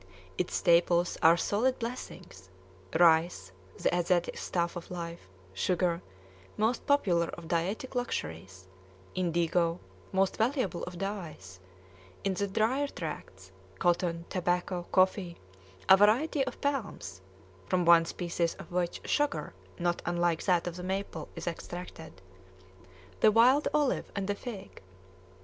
[0.35, 2.49] Its staples are solid blessings:
[2.99, 6.01] rice, the Asiatic's staff of life; sugar,
[6.57, 8.67] most popular of dietetic luxuries;
[9.13, 9.79] indigo,
[10.11, 11.59] most valuable of dyes;
[12.23, 15.37] in the drier tracts, cotton, tobacco, coffee,
[15.87, 17.21] a variety of palms
[17.67, 22.23] (from one species of which sugar not unlike that of the maple is extracted),
[23.19, 24.81] the wild olive, and the fig.